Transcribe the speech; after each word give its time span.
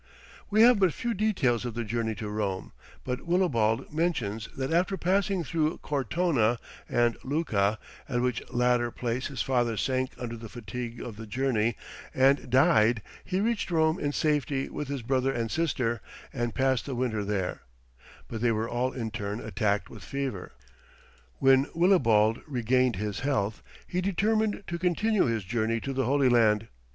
We 0.49 0.63
have 0.63 0.79
but 0.79 0.95
few 0.95 1.13
details 1.13 1.63
of 1.63 1.75
the 1.75 1.83
journey 1.83 2.15
to 2.15 2.27
Rome, 2.27 2.71
but 3.03 3.21
Willibald 3.27 3.93
mentions 3.93 4.47
that 4.57 4.73
after 4.73 4.97
passing 4.97 5.43
through 5.43 5.77
Cortona 5.83 6.57
and 6.89 7.17
Lucca, 7.23 7.77
at 8.09 8.19
which 8.19 8.41
latter 8.51 8.89
place 8.89 9.27
his 9.27 9.43
father 9.43 9.77
sank 9.77 10.13
under 10.17 10.35
the 10.35 10.49
fatigue 10.49 10.99
of 11.01 11.17
the 11.17 11.27
journey 11.27 11.77
and 12.15 12.49
died, 12.49 13.03
he 13.23 13.39
reached 13.39 13.69
Rome 13.69 13.99
in 13.99 14.11
safety 14.11 14.69
with 14.69 14.87
his 14.87 15.03
brother 15.03 15.31
and 15.31 15.51
sister, 15.51 16.01
and 16.33 16.55
passed 16.55 16.87
the 16.87 16.95
winter 16.95 17.23
there, 17.23 17.61
but 18.27 18.41
they 18.41 18.51
were 18.51 18.67
all 18.67 18.91
in 18.93 19.11
turn 19.11 19.39
attacked 19.39 19.87
with 19.91 20.03
fever. 20.03 20.53
When 21.37 21.65
Willibald 21.75 22.41
regained 22.47 22.95
his 22.95 23.19
health, 23.19 23.61
he 23.85 24.01
determined 24.01 24.63
to 24.65 24.79
continue 24.79 25.25
his 25.25 25.43
journey 25.43 25.79
to 25.81 25.93
the 25.93 26.05
Holy 26.05 26.27
Land. 26.27 26.69